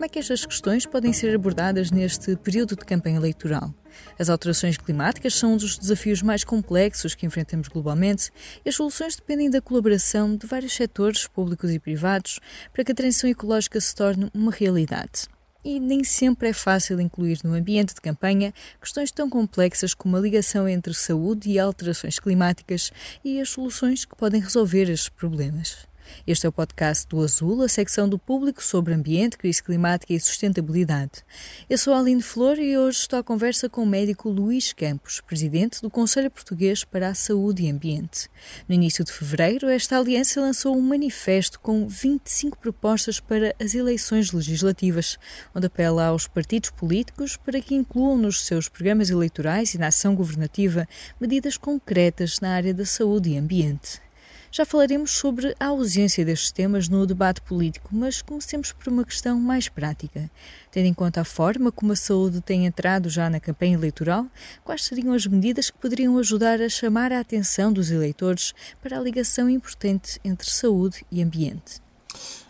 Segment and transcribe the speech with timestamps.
[0.00, 3.74] Como é que estas questões podem ser abordadas neste período de campanha eleitoral?
[4.18, 8.30] As alterações climáticas são um dos desafios mais complexos que enfrentamos globalmente
[8.64, 12.40] e as soluções dependem da colaboração de vários setores, públicos e privados,
[12.72, 15.28] para que a transição ecológica se torne uma realidade.
[15.62, 20.20] E nem sempre é fácil incluir no ambiente de campanha questões tão complexas como a
[20.20, 22.90] ligação entre saúde e alterações climáticas
[23.22, 25.89] e as soluções que podem resolver estes problemas.
[26.26, 30.20] Este é o podcast do Azul, a secção do público sobre ambiente, crise climática e
[30.20, 31.24] sustentabilidade.
[31.68, 35.80] Eu sou Aline Flor e hoje estou à conversa com o médico Luís Campos, presidente
[35.80, 38.28] do Conselho Português para a Saúde e Ambiente.
[38.68, 44.32] No início de fevereiro, esta aliança lançou um manifesto com 25 propostas para as eleições
[44.32, 45.18] legislativas,
[45.54, 50.14] onde apela aos partidos políticos para que incluam nos seus programas eleitorais e na ação
[50.14, 50.86] governativa
[51.20, 54.09] medidas concretas na área da saúde e ambiente.
[54.52, 59.38] Já falaremos sobre a ausência destes temas no debate político, mas comecemos por uma questão
[59.38, 60.28] mais prática.
[60.72, 64.26] Tendo em conta a forma como a saúde tem entrado já na campanha eleitoral,
[64.64, 69.00] quais seriam as medidas que poderiam ajudar a chamar a atenção dos eleitores para a
[69.00, 71.80] ligação importante entre saúde e ambiente?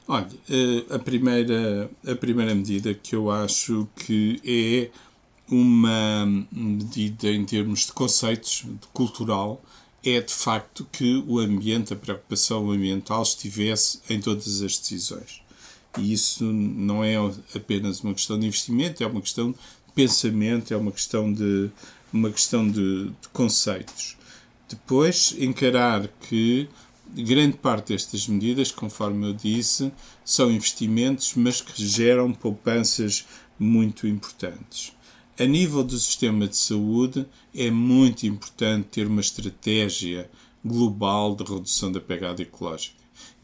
[0.08, 4.90] Olha, eh, a primeira, a primeira medida que eu acho que é
[5.54, 9.62] uma medida em termos de conceitos de cultural
[10.04, 15.42] é de facto que o ambiente, a preocupação ambiental estivesse em todas as decisões.
[15.98, 17.16] E isso não é
[17.54, 19.58] apenas uma questão de investimento, é uma questão de
[19.94, 21.70] pensamento, é uma questão de,
[22.12, 24.16] uma questão de, de conceitos.
[24.68, 26.68] Depois, encarar que
[27.12, 29.92] grande parte destas medidas, conforme eu disse,
[30.24, 33.26] são investimentos, mas que geram poupanças
[33.58, 34.92] muito importantes.
[35.40, 37.24] A nível do sistema de saúde,
[37.54, 40.30] é muito importante ter uma estratégia
[40.62, 42.94] global de redução da pegada ecológica.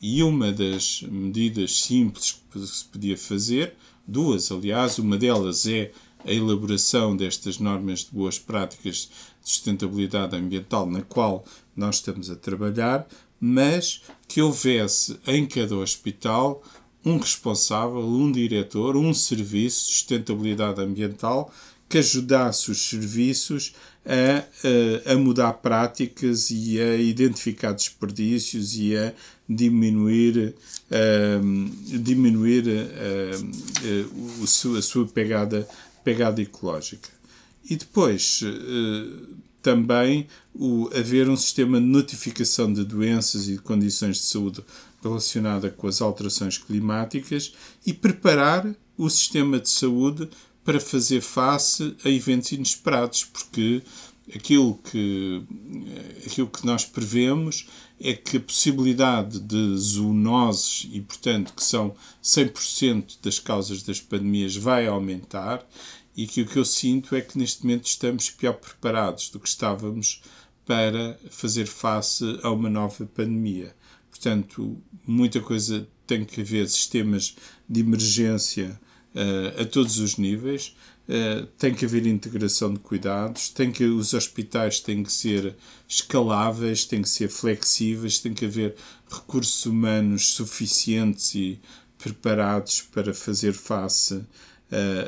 [0.02, 3.74] E uma das medidas simples que se podia fazer,
[4.06, 5.90] duas aliás, uma delas é
[6.22, 9.08] a elaboração destas normas de boas práticas
[9.42, 13.08] de sustentabilidade ambiental, na qual nós estamos a trabalhar,
[13.40, 16.62] mas que houvesse em cada hospital
[17.02, 21.50] um responsável, um diretor, um serviço de sustentabilidade ambiental
[21.88, 23.74] que ajudasse os serviços
[24.04, 29.12] a, a, a, mudar práticas e a identificar desperdícios e a
[29.48, 30.54] diminuir,
[30.90, 35.68] a, diminuir a, a, sua, a sua pegada,
[36.04, 37.08] pegada ecológica.
[37.68, 38.42] E depois
[39.66, 44.64] também o, haver um sistema de notificação de doenças e de condições de saúde
[45.02, 47.52] relacionada com as alterações climáticas
[47.84, 50.28] e preparar o sistema de saúde
[50.66, 53.82] para fazer face a eventos inesperados, porque
[54.34, 55.44] aquilo que,
[56.26, 57.68] aquilo que nós prevemos
[58.00, 64.56] é que a possibilidade de zoonoses, e portanto que são 100% das causas das pandemias,
[64.56, 65.64] vai aumentar,
[66.16, 69.48] e que o que eu sinto é que neste momento estamos pior preparados do que
[69.48, 70.20] estávamos
[70.64, 73.72] para fazer face a uma nova pandemia.
[74.10, 74.76] Portanto,
[75.06, 77.36] muita coisa tem que haver sistemas
[77.68, 78.80] de emergência
[79.16, 80.76] uh, a todos os níveis.
[81.08, 85.54] Uh, tem que haver integração de cuidados, tem que os hospitais têm que ser
[85.88, 88.74] escaláveis, têm que ser flexíveis, tem que haver
[89.08, 91.60] recursos humanos suficientes e
[91.96, 94.26] preparados para fazer face uh,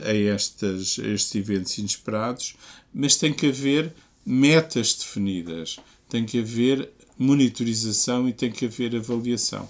[0.04, 2.56] a, estas, a estes eventos inesperados,
[2.94, 3.92] mas tem que haver
[4.24, 9.68] metas definidas, tem que haver monitorização e tem que haver avaliação.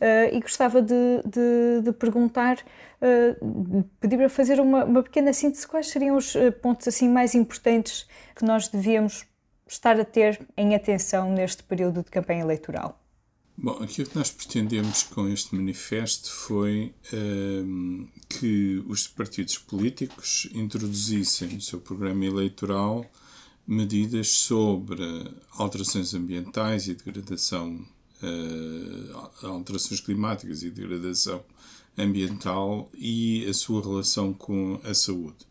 [0.00, 2.58] Uh, e gostava de, de, de perguntar,
[3.00, 7.34] uh, pedir para fazer uma, uma, pequena síntese, quais seriam os uh, pontos assim mais
[7.34, 9.24] importantes que nós devíamos
[9.66, 13.02] estar a ter em atenção neste período de campanha eleitoral?
[13.58, 21.48] Bom, aquilo que nós pretendemos com este manifesto foi ehm, que os partidos políticos introduzissem
[21.48, 23.06] no seu programa eleitoral
[23.66, 25.02] medidas sobre
[25.52, 27.84] alterações ambientais e degradação
[28.22, 31.42] uh, alterações climáticas e degradação
[31.96, 35.46] ambiental e a sua relação com a saúde.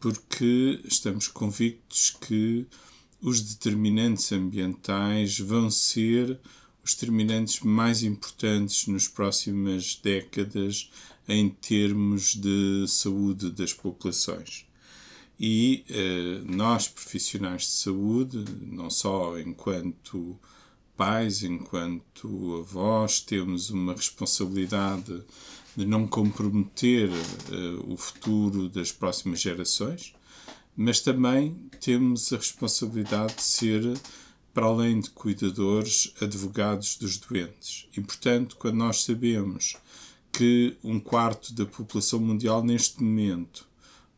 [0.00, 2.66] Porque estamos convictos que
[3.20, 6.38] os determinantes ambientais vão ser
[6.84, 10.90] os determinantes mais importantes nas próximas décadas
[11.26, 14.66] em termos de saúde das populações.
[15.40, 20.38] E eh, nós, profissionais de saúde, não só enquanto
[20.96, 25.22] pais, enquanto avós, temos uma responsabilidade
[25.76, 30.14] de não comprometer uh, o futuro das próximas gerações,
[30.76, 33.98] mas também temos a responsabilidade de ser,
[34.52, 37.88] para além de cuidadores, advogados dos doentes.
[37.96, 39.76] E, portanto, quando nós sabemos
[40.32, 43.68] que um quarto da população mundial neste momento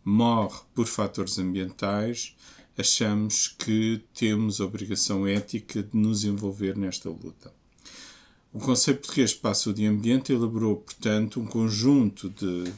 [0.05, 2.35] morre por fatores ambientais,
[2.79, 7.53] achamos que temos a obrigação ética de nos envolver nesta luta.
[8.57, 12.73] O Conselho Português para a Saúde Ambiente elaborou, portanto, um conjunto de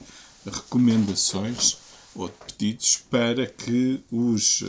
[0.44, 1.78] recomendações
[2.16, 4.66] ou de pedidos para que os eh,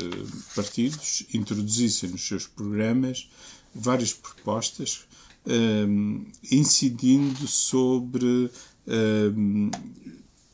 [0.55, 3.27] partidos introduzissem nos seus programas
[3.73, 5.07] várias propostas
[5.47, 8.51] um, eh, incidindo sobre
[8.87, 9.77] um, eh,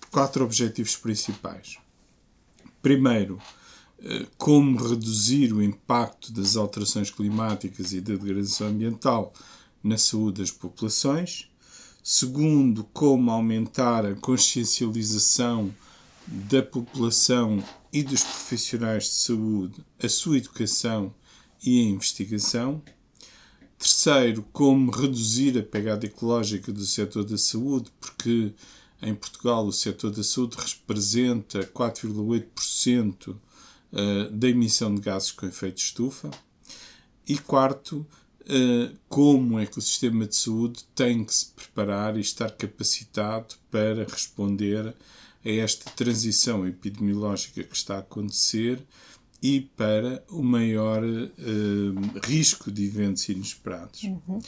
[0.10, 1.78] quatro objetivos principais.
[2.82, 3.42] Primeiro,
[4.38, 9.34] como reduzir o impacto das alterações climáticas e da degradação ambiental
[9.86, 11.48] na saúde das populações.
[12.04, 15.74] Segundo, como aumentar a consciencialização
[16.28, 21.14] da população e dos profissionais de saúde, a sua educação
[21.64, 22.82] e a investigação.
[23.78, 28.54] Terceiro, como reduzir a pegada ecológica do setor da saúde, porque
[29.02, 35.76] em Portugal o setor da saúde representa 4,8% uh, da emissão de gases com efeito
[35.76, 36.32] de estufa.
[37.28, 38.06] E quarto,
[38.50, 44.94] uh, como o ecossistema de saúde tem que se preparar e estar capacitado para responder
[45.46, 48.82] a esta transição epidemiológica que está a acontecer
[49.42, 54.04] e para o maior uh, risco de eventos inesperados.
[54.04, 54.40] Uhum.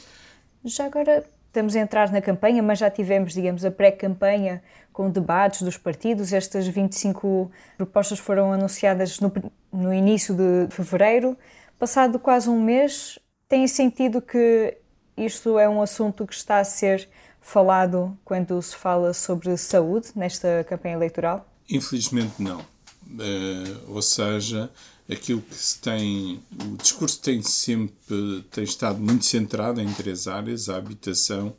[0.65, 4.61] Já agora estamos a entrar na campanha, mas já tivemos, digamos, a pré-campanha
[4.91, 6.33] com debates dos partidos.
[6.33, 9.31] Estas 25 propostas foram anunciadas no,
[9.71, 11.37] no início de fevereiro.
[11.77, 14.77] Passado quase um mês, tem sentido que
[15.15, 17.09] isto é um assunto que está a ser
[17.41, 21.47] falado quando se fala sobre saúde nesta campanha eleitoral?
[21.69, 22.59] Infelizmente não.
[22.59, 24.69] Uh, ou seja,
[25.09, 26.41] aquilo que se tem.
[26.61, 31.55] O discurso tem sempre tem estado muito centrado em três áreas: a habitação,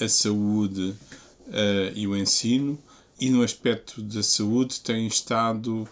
[0.00, 0.94] a saúde
[1.48, 2.78] uh, e o ensino,
[3.18, 5.88] e no aspecto da saúde tem estado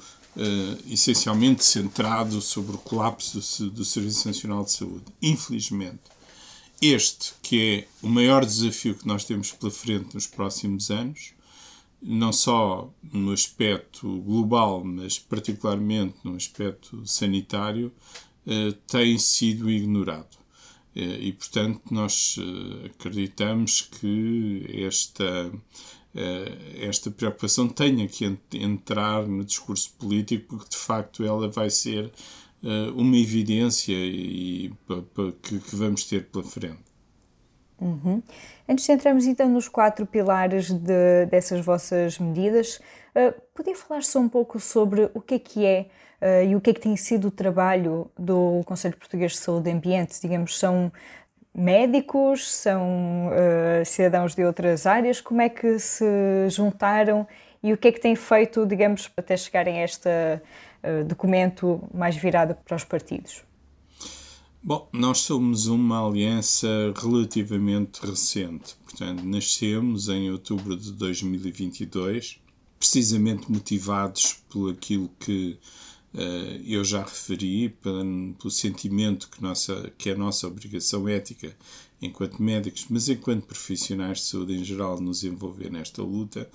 [0.88, 5.04] essencialmente centrado sobre o colapso do, do Serviço Nacional de Saúde.
[5.20, 6.00] Infelizmente,
[6.80, 11.32] este que é o maior desafio que nós temos pela frente nos próximos anos,
[12.02, 17.92] não só no aspecto global, mas particularmente no aspecto sanitário,
[18.46, 20.42] uh, tem sido ignorado.
[20.94, 25.52] Eh, e, portanto, nós eh, acreditamos que esta, eh,
[26.80, 32.10] esta preocupação tenha que entrar no discurso político, porque de facto ela vai ser
[32.94, 36.92] uma evidência que, que vamos ter pela frente.
[37.82, 38.22] Uhum.
[38.68, 42.80] Antes de entrarmos então nos quatro pilares de, dessas vossas medidas,
[43.16, 45.86] uh, podia falar só um pouco sobre o que é que é
[46.20, 49.68] uh, e o que é que tem sido o trabalho do Conselho Português de Saúde
[49.68, 50.20] e Ambiente?
[50.20, 50.92] Digamos, são
[51.54, 56.04] médicos, são uh, cidadãos de outras áreas, como é que se
[56.48, 57.26] juntaram
[57.62, 62.16] e o que é que têm feito, digamos, até chegarem a este uh, documento mais
[62.16, 63.42] virado para os partidos?
[64.64, 72.40] Bom, nós somos uma aliança relativamente recente, portanto, nascemos em outubro de 2022,
[72.78, 75.58] precisamente motivados por aquilo que
[76.64, 81.56] eu já referi, pelo sentimento que, nossa, que é a nossa obrigação ética
[82.00, 86.50] enquanto médicos, mas enquanto profissionais de saúde em geral, nos envolver nesta luta.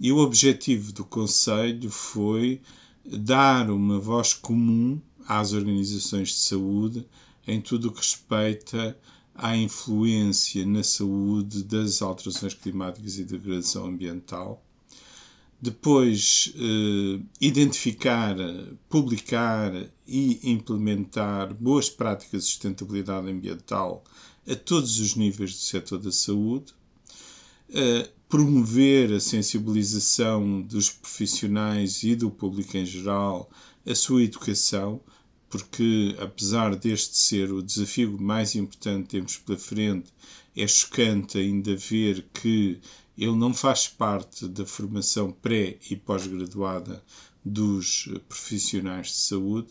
[0.00, 2.60] E o objetivo do Conselho foi
[3.04, 7.06] dar uma voz comum às organizações de saúde
[7.46, 8.98] em tudo o que respeita
[9.34, 14.62] à influência na saúde das alterações climáticas e degradação ambiental
[15.60, 18.36] depois eh, identificar,
[18.88, 19.72] publicar
[20.06, 24.04] e implementar boas práticas de sustentabilidade ambiental
[24.48, 26.72] a todos os níveis do setor da saúde,
[27.70, 33.50] eh, promover a sensibilização dos profissionais e do público em geral,
[33.84, 35.00] a sua educação,
[35.50, 40.12] porque apesar deste ser o desafio mais importante que temos pela frente,
[40.58, 42.80] é chocante ainda ver que
[43.16, 47.02] ele não faz parte da formação pré e pós-graduada
[47.44, 49.68] dos profissionais de saúde.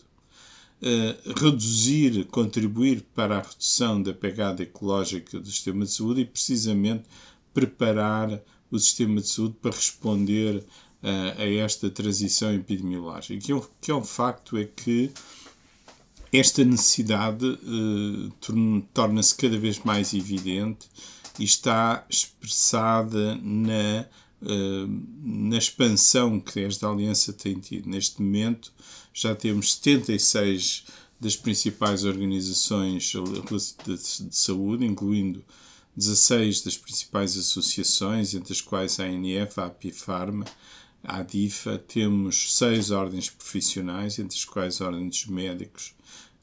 [0.80, 7.04] Uh, reduzir, contribuir para a redução da pegada ecológica do sistema de saúde e, precisamente,
[7.52, 8.40] preparar
[8.70, 10.64] o sistema de saúde para responder
[11.02, 13.34] a esta transição epidemiológica.
[13.34, 15.10] E que é um, que é um facto é que
[16.32, 20.88] esta necessidade uh, torna-se cada vez mais evidente
[21.38, 24.06] e está expressada na,
[24.42, 27.88] uh, na expansão que esta aliança tem tido.
[27.88, 28.72] Neste momento
[29.12, 30.84] já temos 76
[31.20, 33.12] das principais organizações
[33.84, 35.44] de saúde, incluindo
[35.96, 40.44] 16 das principais associações, entre as quais a ANF, a Apifarma,
[41.02, 45.94] a ADIFA, temos seis ordens profissionais, entre as quais a Ordem dos Médicos,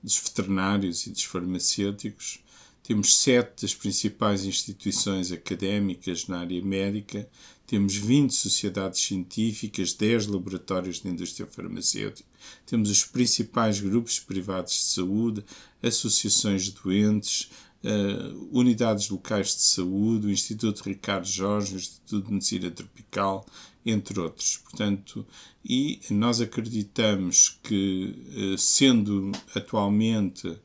[0.06, 2.40] dos Veterinários e dos Farmacêuticos,
[2.84, 7.28] temos sete das principais instituições académicas na área médica,
[7.66, 12.30] temos 20 sociedades científicas, 10 laboratórios de indústria farmacêutica,
[12.68, 15.44] temos os principais grupos privados de saúde,
[15.82, 17.50] associações de doentes,
[17.84, 23.48] uh, unidades locais de saúde, o Instituto Ricardo Jorge, o Instituto de Medicina Tropical,
[23.86, 24.58] entre outros.
[24.58, 25.26] Portanto,
[25.64, 28.16] e nós acreditamos que,
[28.54, 30.58] uh, sendo atualmente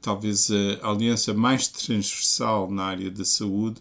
[0.00, 0.50] talvez
[0.82, 3.80] a aliança mais transversal na área da saúde,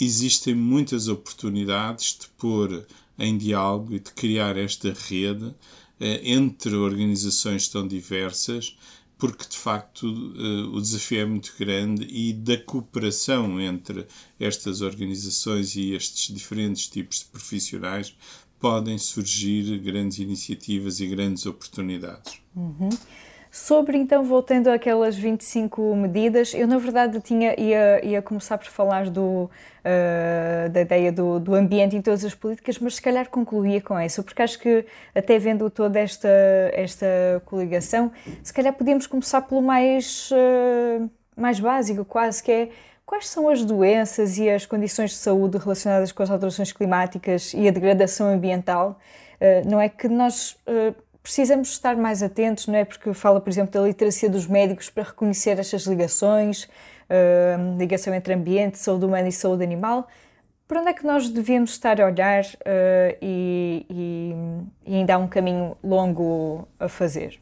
[0.00, 2.86] existem muitas oportunidades de pôr
[3.18, 5.54] em diálogo e de criar esta rede
[5.98, 8.76] eh, entre organizações tão diversas
[9.18, 14.06] porque de facto eh, o desafio é muito grande e da cooperação entre
[14.38, 18.14] estas organizações e estes diferentes tipos de profissionais
[18.58, 22.40] podem surgir grandes iniciativas e grandes oportunidades.
[22.54, 22.90] Uhum.
[23.56, 29.08] Sobre, então, voltando àquelas 25 medidas, eu na verdade tinha, ia, ia começar por falar
[29.08, 33.80] do, uh, da ideia do, do ambiente em todas as políticas, mas se calhar concluía
[33.80, 34.84] com isso, porque acho que
[35.14, 36.28] até vendo toda esta,
[36.74, 37.06] esta
[37.46, 42.68] coligação, se calhar podíamos começar pelo mais, uh, mais básico, quase, que é
[43.06, 47.66] quais são as doenças e as condições de saúde relacionadas com as alterações climáticas e
[47.66, 49.00] a degradação ambiental?
[49.40, 50.58] Uh, não é que nós
[51.26, 52.84] precisamos estar mais atentos, não é?
[52.84, 56.68] Porque fala, por exemplo, da literacia dos médicos para reconhecer estas ligações,
[57.10, 60.06] uh, ligação entre ambiente, saúde humana e saúde animal.
[60.68, 64.34] Para onde é que nós devíamos estar a olhar uh, e, e,
[64.86, 67.40] e ainda há um caminho longo a fazer?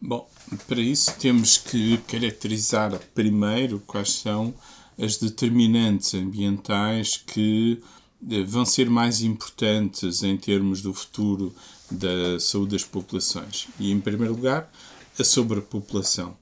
[0.00, 0.28] Bom,
[0.68, 4.54] para isso temos que caracterizar primeiro quais são
[4.96, 7.82] as determinantes ambientais que
[8.30, 11.52] eh, vão ser mais importantes em termos do futuro
[11.94, 13.68] da saúde das populações.
[13.78, 14.70] E, em primeiro lugar,
[15.18, 16.36] a sobrepopulação.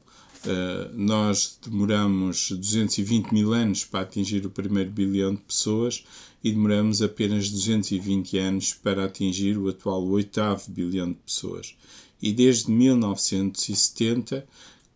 [0.45, 6.03] Uh, nós demoramos 220 mil anos para atingir o primeiro bilhão de pessoas
[6.43, 11.77] e demoramos apenas 220 anos para atingir o atual oitavo bilhão de pessoas.
[12.21, 14.45] E desde 1970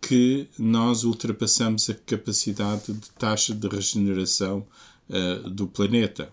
[0.00, 4.66] que nós ultrapassamos a capacidade de taxa de regeneração
[5.08, 6.30] uh, do planeta.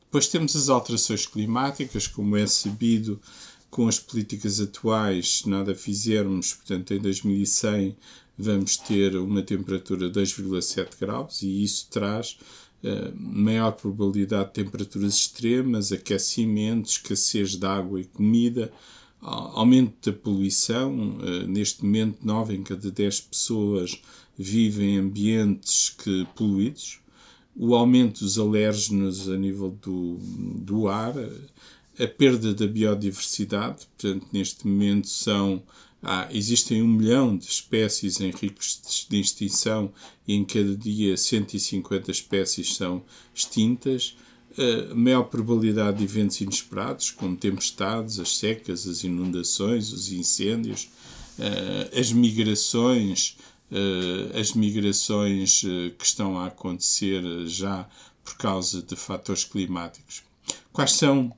[0.00, 3.20] Depois temos as alterações climáticas, como é sabido,
[3.74, 7.96] com as políticas atuais, se nada fizermos, portanto, em 2100
[8.38, 12.38] vamos ter uma temperatura de 2,7 graus e isso traz
[12.84, 18.72] uh, maior probabilidade de temperaturas extremas, aquecimento, escassez de água e comida,
[19.20, 21.18] aumento da poluição.
[21.18, 24.00] Uh, neste momento, 9 em cada 10 pessoas
[24.38, 27.00] vivem em ambientes que, poluídos
[27.56, 31.14] o aumento dos alérgenos a nível do, do ar,
[31.98, 35.62] a perda da biodiversidade, portanto, neste momento são
[36.02, 39.90] ah, existem um milhão de espécies em riscos de extinção
[40.28, 43.02] e em cada dia 150 espécies são
[43.34, 44.14] extintas.
[44.90, 50.90] A maior probabilidade de eventos inesperados, como tempestades, as secas, as inundações, os incêndios,
[51.38, 53.36] ah, as migrações,
[53.70, 57.88] uh, as migrações uh, que estão a acontecer já
[58.22, 60.22] por causa de fatores climáticos.
[60.72, 61.34] Quais são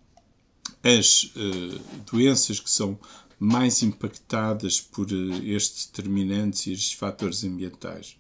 [0.87, 1.33] as
[2.11, 2.99] doenças que são
[3.39, 5.09] mais impactadas por
[5.45, 8.17] estes determinantes e estes fatores ambientais?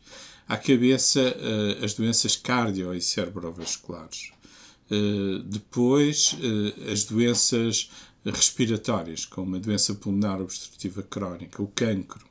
[0.49, 1.37] À cabeça,
[1.83, 4.31] as doenças cardio e cerebrovasculares.
[5.45, 6.37] depois,
[6.93, 7.91] as doenças
[8.25, 12.27] respiratórias, como a doença pulmonar obstrutiva crónica, o cancro,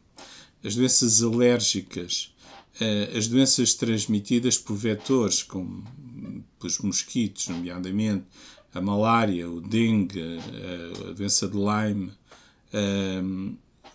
[0.64, 2.34] as doenças alérgicas,
[3.16, 5.84] as doenças transmitidas por vetores, como
[6.60, 8.26] pelos mosquitos, nomeadamente
[8.76, 10.22] a malária, o dengue,
[11.10, 12.12] a doença de Lyme,
[12.74, 13.22] eh,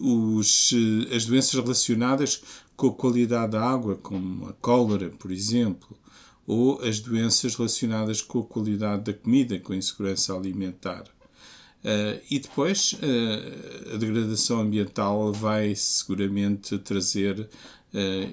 [0.00, 2.42] os, eh, as doenças relacionadas
[2.74, 5.94] com a qualidade da água, como a cólera, por exemplo,
[6.46, 11.04] ou as doenças relacionadas com a qualidade da comida, com a insegurança alimentar.
[11.82, 17.48] Uh, e depois uh, a degradação ambiental vai seguramente trazer uh,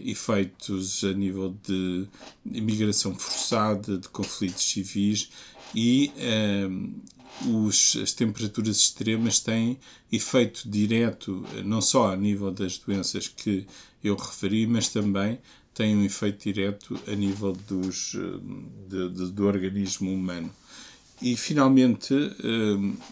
[0.03, 2.07] efeitos a nível de
[2.45, 5.29] imigração forçada, de conflitos civis
[5.75, 6.11] e
[7.45, 9.77] os, as temperaturas extremas têm
[10.11, 13.65] efeito direto, não só a nível das doenças que
[14.03, 15.39] eu referi, mas também
[15.73, 18.15] têm um efeito direto a nível dos,
[18.87, 20.51] de, de, do organismo humano.
[21.21, 22.13] E, finalmente,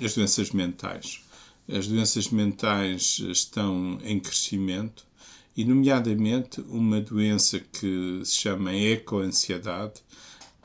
[0.03, 1.21] as doenças mentais.
[1.67, 5.05] As doenças mentais estão em crescimento
[5.57, 10.01] e, nomeadamente, uma doença que se chama ecoansiedade,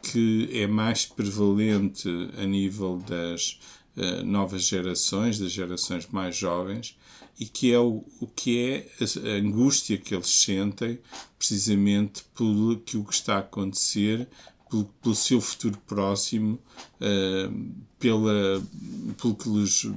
[0.02, 3.60] que é mais prevalente a nível das
[3.96, 6.96] uh, novas gerações, das gerações mais jovens,
[7.38, 10.98] e que é o, o que é a, angústia que eles sentem
[11.38, 14.28] precisamente pelo que o que está a acontecer
[14.70, 16.58] pelo, pelo seu futuro próximo,
[17.00, 18.62] uh, pela,
[19.42, 19.90] pelos,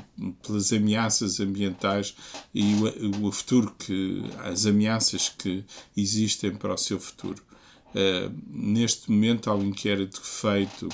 [0.45, 2.15] pelas ameaças ambientais
[2.53, 5.63] e o, o, futuro que as ameaças que
[5.95, 7.41] existem para o seu futuro.
[7.93, 10.89] Uh, neste momento há um inquérito feito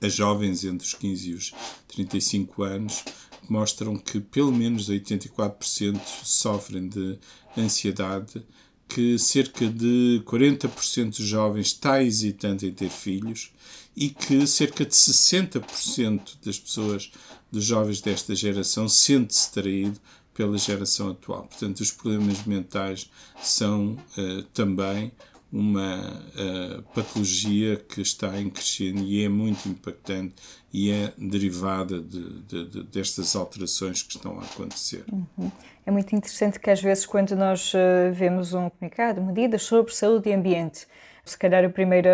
[0.00, 1.52] a jovens entre os 15 e os
[1.88, 3.02] 35 anos
[3.42, 7.18] que mostram que pelo menos 84% sofrem de
[7.56, 8.42] ansiedade
[8.88, 13.50] que cerca de 40% dos jovens está hesitante em ter filhos
[13.94, 17.10] e que cerca de 60% das pessoas,
[17.52, 20.00] dos jovens desta geração, sente-se traído
[20.32, 21.42] pela geração atual.
[21.42, 23.10] Portanto, os problemas mentais
[23.42, 25.12] são uh, também
[25.50, 30.34] uma uh, patologia que está em crescendo e é muito impactante
[30.72, 35.04] e é derivada de, de, de, destas alterações que estão a acontecer.
[35.10, 35.50] Uhum.
[35.86, 40.28] É muito interessante que às vezes quando nós uh, vemos um comunicado, medidas sobre saúde
[40.28, 40.86] e ambiente,
[41.24, 42.08] se calhar o primeiro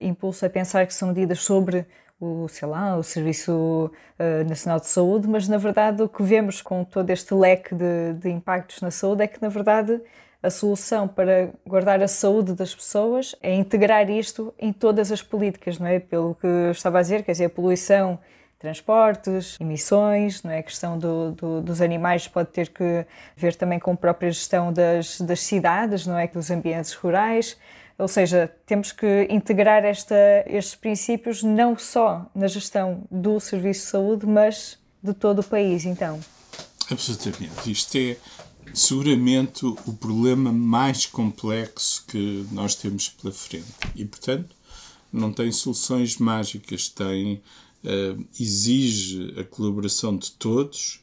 [0.00, 1.86] impulso é pensar que são medidas sobre
[2.20, 3.90] o, sei lá, o Serviço
[4.46, 8.30] Nacional de Saúde, mas na verdade o que vemos com todo este leque de, de
[8.30, 10.00] impactos na saúde é que na verdade
[10.44, 15.78] a solução para guardar a saúde das pessoas é integrar isto em todas as políticas,
[15.78, 15.98] não é?
[15.98, 18.18] Pelo que eu estava a dizer, quer dizer, a poluição,
[18.58, 20.58] transportes, emissões, não é?
[20.58, 24.70] A questão do, do, dos animais pode ter que ver também com a própria gestão
[24.70, 26.28] das, das cidades, não é?
[26.28, 27.56] Dos ambientes rurais.
[27.96, 30.14] Ou seja, temos que integrar esta,
[30.46, 35.86] estes princípios não só na gestão do serviço de saúde, mas de todo o país,
[35.86, 36.20] então.
[36.90, 37.70] Absolutamente.
[37.70, 38.16] Isto é
[38.74, 43.72] seguramente o problema mais complexo que nós temos pela frente.
[43.94, 44.54] E, portanto,
[45.12, 47.40] não tem soluções mágicas, tem,
[47.84, 51.00] uh, exige a colaboração de todos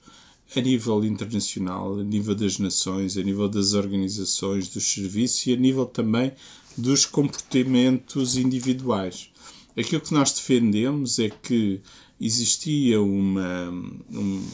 [0.55, 5.55] a nível internacional, a nível das nações, a nível das organizações, dos serviços e a
[5.55, 6.33] nível também
[6.77, 9.29] dos comportamentos individuais.
[9.77, 11.79] Aquilo que nós defendemos é que
[12.21, 14.47] existia uma, um,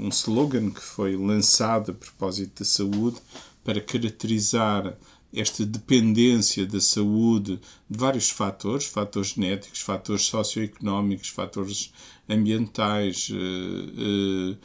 [0.00, 3.18] um slogan que foi lançado a propósito da saúde
[3.62, 4.98] para caracterizar
[5.32, 11.92] esta dependência da saúde de vários fatores, fatores genéticos, fatores socioeconómicos, fatores
[12.28, 14.58] ambientais, uh, uh,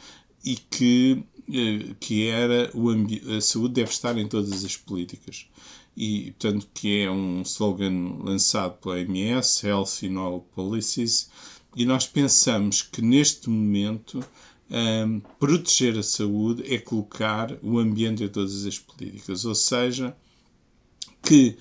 [0.44, 2.90] e que, uh, que era o
[3.36, 5.46] a saúde deve estar em todas as políticas.
[5.96, 11.28] E, portanto, que é um slogan lançado pela OMS, Health in All Policies,
[11.74, 14.22] e nós pensamos que neste momento
[14.70, 20.16] um, proteger a saúde é colocar o ambiente em todas as políticas, ou seja,
[21.22, 21.56] que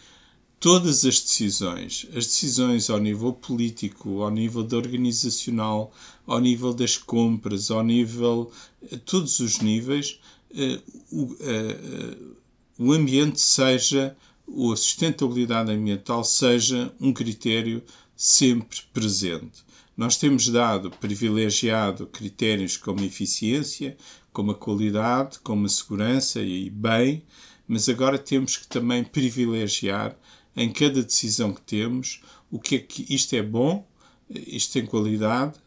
[0.59, 5.93] todas as decisões, as decisões ao nível político, ao nível da organizacional,
[6.25, 8.51] ao nível das compras, ao nível,
[8.91, 10.19] a todos os níveis,
[10.51, 12.35] uh, o, uh,
[12.77, 14.15] o ambiente seja,
[14.47, 17.81] ou a sustentabilidade ambiental seja um critério
[18.15, 19.63] sempre presente.
[20.01, 23.95] Nós temos dado, privilegiado critérios como eficiência,
[24.33, 27.23] como a qualidade, como a segurança e bem,
[27.67, 30.17] mas agora temos que também privilegiar
[30.57, 33.87] em cada decisão que temos o que é que isto é bom,
[34.27, 35.59] isto tem qualidade,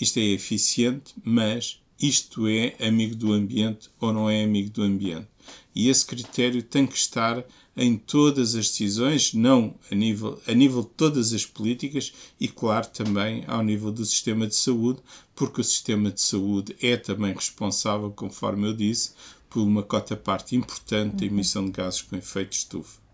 [0.00, 5.28] isto é eficiente, mas isto é amigo do ambiente ou não é amigo do ambiente.
[5.74, 7.44] E esse critério tem que estar
[7.76, 12.86] em todas as decisões, não a nível, a nível de todas as políticas e, claro,
[12.88, 15.00] também ao nível do sistema de saúde,
[15.34, 19.12] porque o sistema de saúde é também responsável, conforme eu disse,
[19.50, 23.04] por uma cota-parte importante da emissão de gases com efeito de estufa.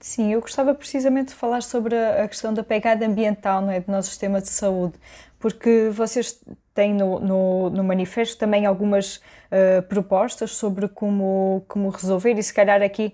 [0.00, 3.90] Sim, eu gostava precisamente de falar sobre a questão da pegada ambiental não é, do
[3.90, 4.94] nosso sistema de saúde,
[5.40, 6.40] porque vocês
[6.78, 12.54] têm no, no, no manifesto também algumas uh, propostas sobre como, como resolver, e se
[12.54, 13.12] calhar aqui,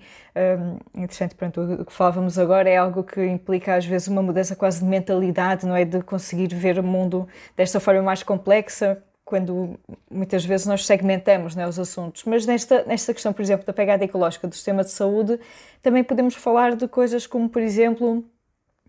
[0.95, 4.55] um, interessante, pronto, o que falávamos agora é algo que implica às vezes uma mudança
[4.55, 5.83] quase de mentalidade, não é?
[5.83, 11.67] De conseguir ver o mundo desta forma mais complexa, quando muitas vezes nós segmentamos né,
[11.67, 12.23] os assuntos.
[12.25, 15.41] Mas nesta, nesta questão, por exemplo, da pegada ecológica do sistema de saúde,
[15.83, 18.23] também podemos falar de coisas como, por exemplo,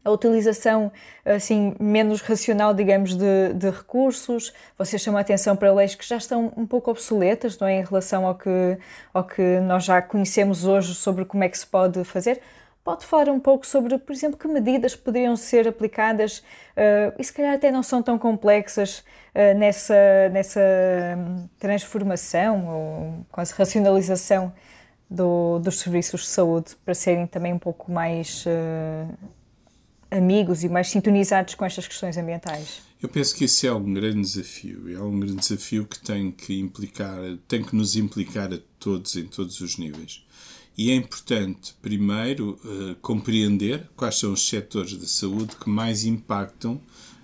[0.06, 0.91] a utilização
[1.26, 4.54] assim menos racional, digamos, de, de, recursos.
[4.78, 7.84] Você chama a atenção para leis que já estão um pouco obsoletas, não é, em
[7.84, 8.78] relação ao que,
[9.12, 12.39] ao que nós já conhecemos hoje sobre como é que se pode fazer.
[12.86, 17.34] Pode falar um pouco sobre, por exemplo, que medidas poderiam ser aplicadas uh, e se
[17.34, 20.60] calhar até não são tão complexas uh, nessa, nessa
[21.18, 24.54] hum, transformação ou quase racionalização
[25.10, 29.12] do, dos serviços de saúde para serem também um pouco mais uh,
[30.15, 32.82] amigos e mais sintonizados com estas questões ambientais?
[33.01, 34.91] Eu penso que esse é um grande desafio.
[34.91, 39.25] É um grande desafio que tem que implicar, tem que nos implicar a todos em
[39.25, 40.25] todos os níveis.
[40.78, 46.82] E é importante, primeiro, uh, compreender quais são os setores da saúde que mais impactam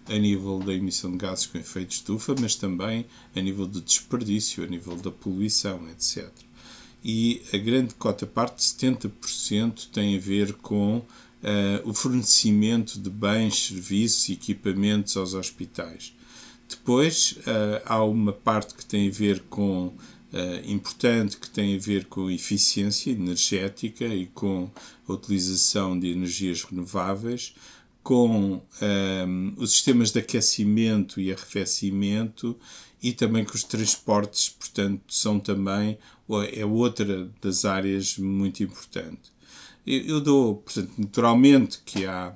[0.08, 3.82] a nível da emissão de gases com efeito de estufa, mas também a nível do
[3.82, 6.30] desperdício, a nível da poluição, etc.
[7.04, 11.04] E a grande cota parte, 70%, tem a ver com
[11.42, 16.14] uh, o fornecimento de bens, serviços e equipamentos aos hospitais.
[16.70, 19.96] Depois, uh, há uma parte que tem a ver com uh,
[20.66, 24.70] importante que tem a ver com eficiência energética e com
[25.08, 27.54] a utilização de energias renováveis,
[28.04, 32.58] com um, ehm, os sistemas de aquecimento e arrefecimento
[33.00, 36.00] e também com os transportes, portanto, são também
[36.54, 39.32] é outra das áreas muito importante.
[39.86, 42.36] Eu, eu dou, portanto, naturalmente que há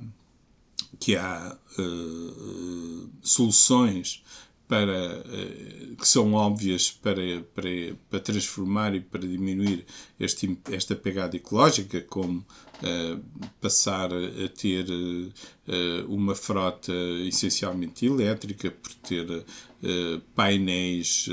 [0.97, 4.23] que há uh, soluções
[4.67, 7.69] para, eh, que são óbvias para, para,
[8.09, 9.85] para transformar e para diminuir
[10.19, 16.93] este, esta pegada ecológica, como uh, passar a ter uh, uma frota
[17.27, 21.27] essencialmente elétrica, por ter uh, painéis,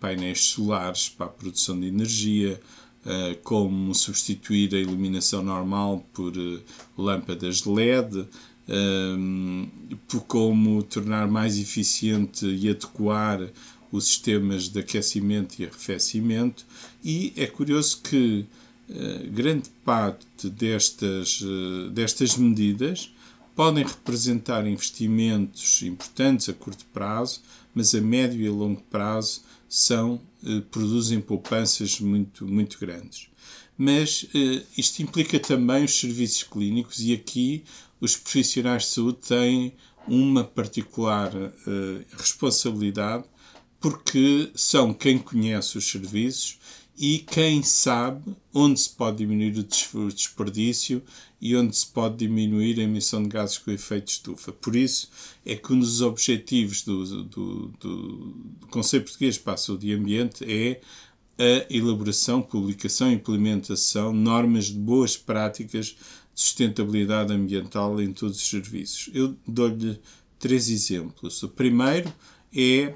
[0.00, 2.60] painéis solares para a produção de energia,
[3.42, 6.32] como substituir a iluminação normal por
[6.98, 8.26] lâmpadas LED
[8.68, 9.68] um,
[10.08, 13.48] por como tornar mais eficiente e adequar
[13.92, 16.66] os sistemas de aquecimento e arrefecimento,
[17.04, 18.44] e é curioso que
[19.32, 21.40] grande parte destas,
[21.92, 23.12] destas medidas
[23.54, 27.40] podem representar investimentos importantes a curto prazo,
[27.74, 33.28] mas a médio e a longo prazo são, uh, produzem poupanças muito, muito grandes.
[33.78, 34.26] Mas
[34.74, 37.62] isto implica também os serviços clínicos, e aqui
[38.00, 39.74] os profissionais de saúde têm
[40.08, 43.24] uma particular uh, responsabilidade
[43.80, 46.58] porque são quem conhece os serviços
[46.98, 51.02] e quem sabe onde se pode diminuir o desperdício
[51.40, 54.52] e onde se pode diminuir a emissão de gases com efeito de estufa.
[54.52, 55.08] Por isso
[55.44, 58.36] é que um dos objetivos do, do, do,
[58.70, 60.80] Conselho Português para a Saúde e Ambiente é
[61.38, 65.96] a elaboração, publicação e implementação de normas de boas práticas
[66.34, 69.10] sustentabilidade ambiental em todos os serviços.
[69.14, 69.98] Eu dou-lhe
[70.38, 71.42] três exemplos.
[71.42, 72.12] O primeiro
[72.54, 72.94] é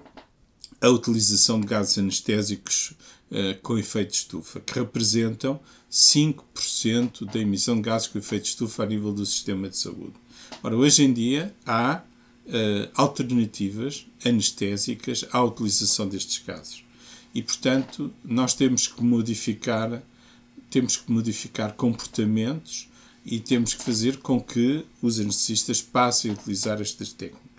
[0.80, 2.94] a utilização de gases anestésicos
[3.30, 8.48] uh, com efeito de estufa, que representam 5% da emissão de gases com efeito de
[8.50, 10.14] estufa a nível do sistema de saúde.
[10.62, 12.02] Ora, hoje em dia há
[12.46, 16.84] uh, alternativas anestésicas à utilização destes gases.
[17.34, 20.02] E, portanto, nós temos que modificar,
[20.68, 22.88] temos que modificar comportamentos
[23.24, 27.50] e temos que fazer com que os anestesistas passem a utilizar estas técnicas.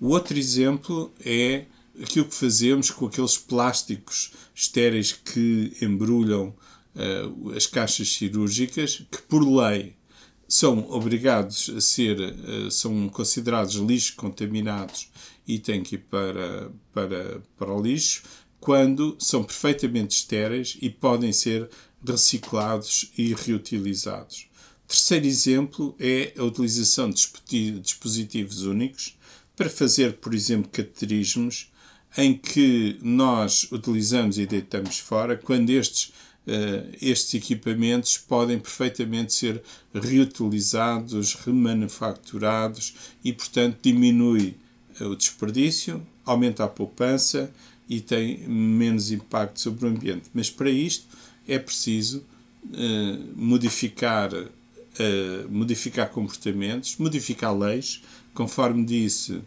[0.00, 1.64] O outro exemplo é
[2.00, 6.54] aquilo que fazemos com aqueles plásticos estéreis que embrulham
[6.94, 9.96] uh, as caixas cirúrgicas, que por lei
[10.48, 15.10] são obrigados a ser, uh, são considerados lixos contaminados
[15.46, 18.22] e têm que ir para, para, para o lixo,
[18.60, 21.68] quando são perfeitamente estéreis e podem ser
[22.06, 24.48] reciclados e reutilizados.
[24.86, 29.16] Terceiro exemplo é a utilização de dispositivos únicos
[29.54, 31.70] para fazer, por exemplo, cateterismos
[32.16, 36.12] em que nós utilizamos e deitamos fora, quando estes,
[36.46, 39.62] uh, estes equipamentos podem perfeitamente ser
[39.94, 42.94] reutilizados, remanufaturados
[43.24, 44.56] e, portanto, diminui
[45.00, 47.50] uh, o desperdício, aumenta a poupança
[47.88, 50.28] e tem menos impacto sobre o ambiente.
[50.34, 51.06] Mas para isto
[51.46, 52.24] é preciso
[52.64, 54.30] uh, modificar
[55.48, 58.02] modificar comportamentos, modificar leis,
[58.34, 59.40] conforme disse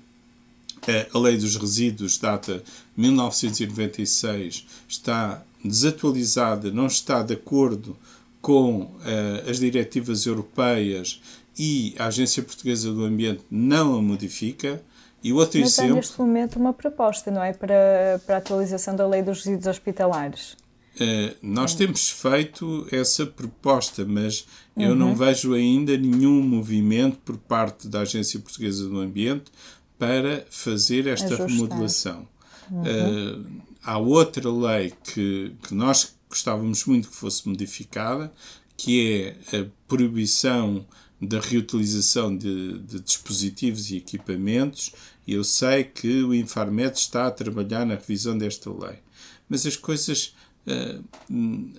[1.13, 2.63] a lei dos resíduos, data
[2.97, 7.95] 1996, está desatualizada, não está de acordo
[8.41, 11.21] com uh, as diretivas europeias
[11.57, 14.81] e a Agência Portuguesa do Ambiente não a modifica
[15.23, 15.93] E outro Mas exemplo...
[15.93, 17.53] há neste momento uma proposta, não é?
[17.53, 20.57] Para, para a atualização da lei dos resíduos hospitalares.
[20.95, 24.83] Uh, nós temos feito essa proposta, mas uhum.
[24.83, 25.15] eu não uhum.
[25.15, 29.45] vejo ainda nenhum movimento por parte da Agência Portuguesa do Ambiente
[30.03, 31.47] para fazer esta Ajustar.
[31.47, 32.27] remodelação.
[32.69, 32.81] Uhum.
[32.81, 33.45] Uh,
[33.81, 38.31] há outra lei que, que nós gostávamos muito que fosse modificada,
[38.75, 40.85] que é a proibição
[41.21, 44.91] da reutilização de, de, dispositivos e equipamentos.
[45.25, 48.99] Eu sei que o Infarmed está a trabalhar na revisão desta lei,
[49.47, 50.33] mas as coisas
[50.67, 50.99] eh,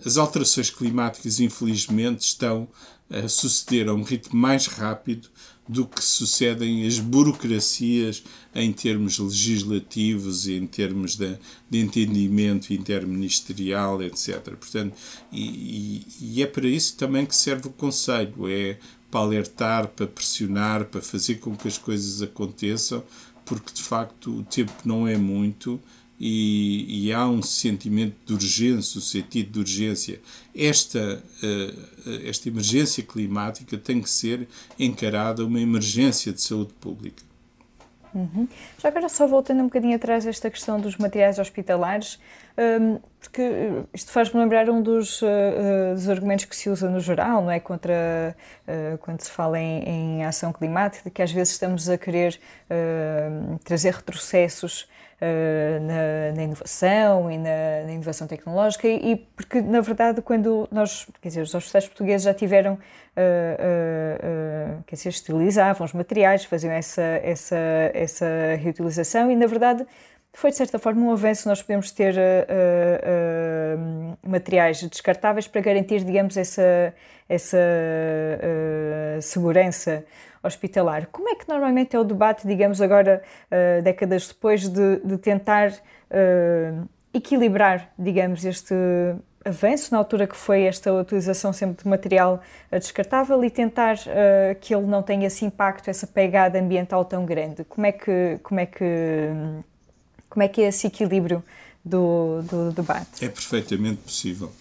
[0.04, 2.68] as alterações climáticas, infelizmente, estão
[3.10, 5.28] a suceder a um ritmo mais rápido
[5.68, 8.22] do que sucedem as burocracias
[8.54, 11.38] em termos legislativos e em termos de,
[11.70, 14.40] de entendimento interministerial, etc.
[14.56, 14.94] Portanto,
[15.32, 18.78] e, e, é para isso também que serve o Conselho, é
[19.10, 23.02] para alertar, para pressionar, para fazer com que as coisas aconteçam,
[23.44, 25.80] porque de facto o tempo não é muito
[26.26, 30.20] e, e, há um sentimento de urgência, um sentido de urgência.
[30.56, 37.22] Esta, uh, esta emergência climática tem que ser encarada uma emergência de saúde pública.
[38.14, 38.48] Uhum.
[38.78, 42.18] Já agora, só voltando um bocadinho atrás esta questão dos materiais hospitalares,
[43.20, 43.42] porque
[43.92, 47.58] isto faz-me lembrar um dos, uh, dos, argumentos que se usa no geral, não é?
[47.58, 48.36] Contra,
[48.68, 52.38] uh, quando se fala em, em, ação climática, que às vezes estamos a querer
[52.70, 54.88] uh, trazer retrocessos
[55.20, 60.68] uh, na, na, inovação e na, na inovação tecnológica e, e, porque, na verdade, quando
[60.70, 62.78] nós, quer dizer, os hospitais portugueses já tiveram, uh,
[64.78, 67.56] uh, quer dizer, estilizavam os materiais, faziam essa, essa,
[67.94, 68.26] essa
[68.58, 69.86] reutilização e, na verdade,
[70.38, 71.48] foi de certa forma um avanço.
[71.48, 72.18] Nós podemos ter uh,
[73.78, 76.92] uh, materiais descartáveis para garantir, digamos, essa,
[77.28, 80.04] essa uh, segurança
[80.42, 81.06] hospitalar.
[81.06, 83.22] Como é que normalmente é o debate, digamos agora,
[83.82, 85.72] décadas depois, de, de tentar
[87.14, 88.74] equilibrar, digamos, este
[89.42, 93.96] avanço na altura que foi esta utilização sempre de material descartável e tentar
[94.60, 97.64] que ele não tenha esse impacto, essa pegada ambiental tão grande?
[97.64, 98.84] Como é que, como é que,
[100.34, 101.44] como é, que é esse equilíbrio
[101.84, 103.24] do, do debate?
[103.24, 104.52] É perfeitamente possível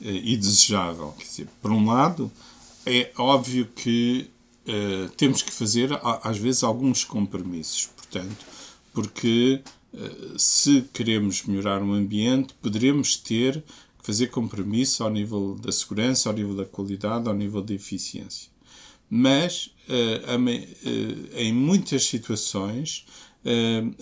[0.00, 1.12] e desejável.
[1.18, 2.30] Quer dizer, por um lado,
[2.86, 4.30] é óbvio que
[4.68, 5.90] uh, temos que fazer,
[6.22, 7.86] às vezes, alguns compromissos.
[7.96, 8.46] Portanto,
[8.92, 9.60] porque
[9.92, 13.64] uh, se queremos melhorar o ambiente, poderemos ter
[13.98, 18.48] que fazer compromisso ao nível da segurança, ao nível da qualidade, ao nível da eficiência.
[19.10, 23.04] Mas, uh, em muitas situações,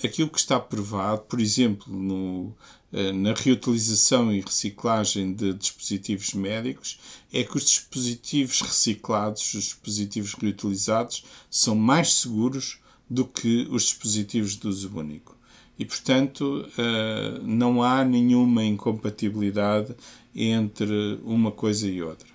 [0.03, 2.55] aquilo que está provado, por exemplo, no,
[2.97, 7.01] eh, na reutilização e reciclagem de dispositivos médicos
[7.33, 12.79] é que os dispositivos reciclados, os dispositivos reutilizados, são mais seguros
[13.11, 15.37] do que os dispositivos de uso único.
[15.77, 19.93] E, portanto, eh, não há nenhuma incompatibilidade
[20.33, 22.29] entre uma coisa e outra.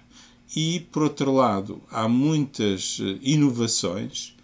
[0.53, 4.35] E, por outro lado, há muitas eh, inovações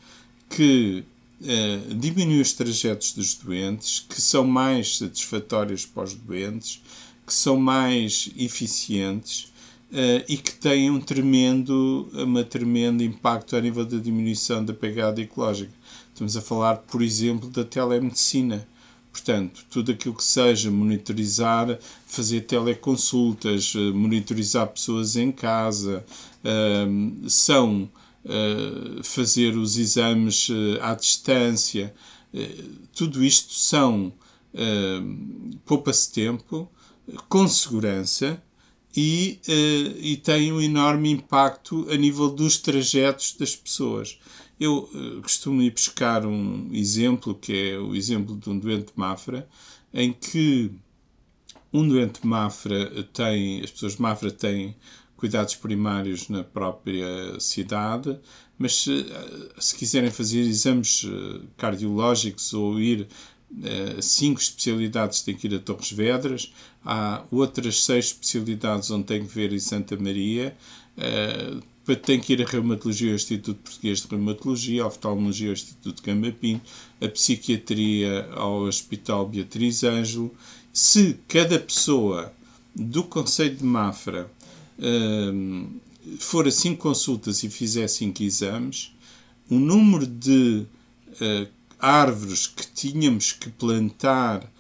[0.50, 1.04] que
[1.42, 6.82] uh, diminui os trajetos dos doentes, que são mais satisfatórios para os doentes,
[7.26, 9.52] que são mais eficientes
[9.92, 15.22] uh, e que têm um tremendo, uma tremendo impacto a nível da diminuição da pegada
[15.22, 15.74] ecológica.
[16.14, 18.66] Estamos a falar, por exemplo, da telemedicina.
[19.12, 26.06] Portanto, tudo aquilo que seja monitorizar, fazer teleconsultas, eh, monitorizar pessoas em casa,
[27.28, 28.05] são eh,
[29.04, 31.94] fazer os exames uh, à distância,
[32.34, 34.14] uh, tudo isto são
[35.66, 36.72] poupa-se tempo,
[37.28, 38.42] com segurança
[38.96, 39.38] e,
[40.00, 44.18] e tem um enorme impacto a nível dos trajetos das pessoas.
[44.58, 44.90] Eu
[45.22, 49.46] costumo ir buscar um exemplo, que é o exemplo de um doente Mafra,
[49.94, 50.72] em que
[51.74, 54.74] um doente Mafra tem, as pessoas de Mafra têm
[55.18, 58.20] cuidados primários na própria cidade,
[58.58, 59.06] mas se,
[59.60, 63.08] se quiserem fazer exames eh, cardiológicos ou ir
[63.64, 69.26] eh, cinco especialidades têm que ir a Torres Vedras, há outras seis especialidades onde tem
[69.26, 70.56] que ver em Santa Maria,
[70.98, 75.96] uh, tem que ir a Reumatologia ao Instituto Português de Reumatologia, a Oftalmologia ao Instituto
[75.96, 76.60] de Camapim,
[77.00, 80.34] a Psiquiatria ao Hospital Beatriz Ângelo.
[80.74, 82.34] Se cada pessoa
[82.76, 84.30] do Conselho de Mafra
[86.20, 88.96] for a 5 consultas e fizer 5 exames,
[89.50, 90.66] o número de
[91.22, 91.48] uh,
[91.80, 94.52] árvores que tínhamos que plantar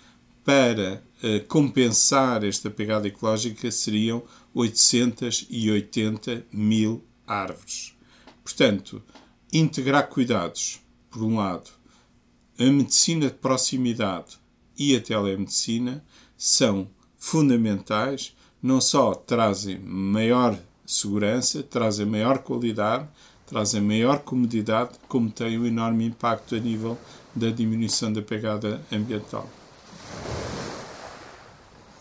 [0.43, 4.23] para uh, compensar esta pegada ecológica seriam
[4.53, 7.93] 880 mil árvores.
[8.43, 9.01] Portanto,
[9.51, 11.71] integrar cuidados, por um lado,
[12.59, 14.37] a medicina de proximidade
[14.77, 16.05] e a telemedicina
[16.37, 18.34] são fundamentais,
[18.65, 23.07] não só trazem maior segurança, trazem maior qualidade,
[23.45, 26.97] trazem maior comodidade, como têm um enorme impacto a nível
[27.35, 29.47] da diminuição da pegada ambiental.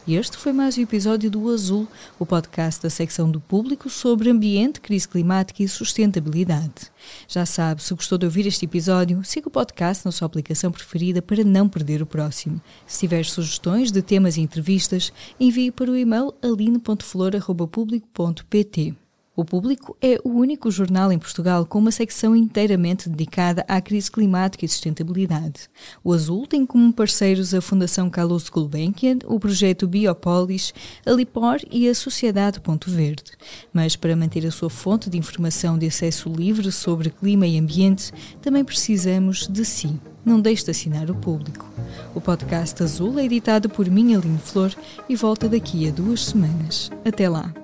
[0.07, 1.89] Este foi mais um episódio do Azul,
[2.19, 6.93] o podcast da secção do público sobre ambiente, crise climática e sustentabilidade.
[7.27, 11.23] Já sabe, se gostou de ouvir este episódio, siga o podcast na sua aplicação preferida
[11.23, 12.61] para não perder o próximo.
[12.87, 19.04] Se tiver sugestões de temas e entrevistas, envie para o e-mail aline.flor.público.pt.
[19.37, 24.09] O Público é o único jornal em Portugal com uma secção inteiramente dedicada à crise
[24.09, 25.69] climática e sustentabilidade.
[26.05, 30.73] O Azul tem como parceiros a Fundação Carlos Gulbenkian, o projeto Biopolis,
[31.05, 33.33] a Lipor e a Sociedade Ponto Verde.
[33.73, 38.13] Mas para manter a sua fonte de informação de acesso livre sobre clima e ambiente,
[38.41, 39.99] também precisamos de si.
[40.25, 41.69] Não deixe de assinar o Público.
[42.15, 44.73] O podcast Azul é editado por Minha Aline Flor
[45.09, 46.89] e volta daqui a duas semanas.
[47.05, 47.64] Até lá!